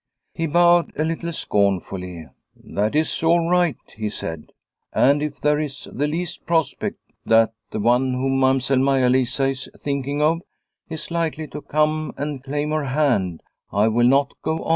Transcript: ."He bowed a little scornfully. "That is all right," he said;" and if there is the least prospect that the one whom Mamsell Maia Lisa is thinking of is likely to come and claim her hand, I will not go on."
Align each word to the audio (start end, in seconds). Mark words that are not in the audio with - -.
."He 0.33 0.47
bowed 0.47 0.93
a 0.97 1.03
little 1.03 1.31
scornfully. 1.31 2.25
"That 2.55 2.95
is 2.95 3.21
all 3.21 3.47
right," 3.47 3.77
he 3.95 4.09
said;" 4.09 4.51
and 4.93 5.21
if 5.21 5.39
there 5.39 5.59
is 5.59 5.87
the 5.93 6.07
least 6.07 6.47
prospect 6.47 6.97
that 7.23 7.53
the 7.69 7.79
one 7.79 8.13
whom 8.15 8.39
Mamsell 8.39 8.79
Maia 8.79 9.09
Lisa 9.09 9.49
is 9.49 9.69
thinking 9.77 10.19
of 10.19 10.41
is 10.89 11.11
likely 11.11 11.47
to 11.49 11.61
come 11.61 12.15
and 12.17 12.43
claim 12.43 12.71
her 12.71 12.85
hand, 12.85 13.43
I 13.71 13.89
will 13.89 14.07
not 14.07 14.33
go 14.41 14.63
on." 14.63 14.69